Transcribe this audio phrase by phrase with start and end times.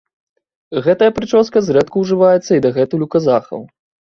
[0.87, 3.61] Гэтая прычоска зрэдку ўжываецца і дагэтуль у казахаў.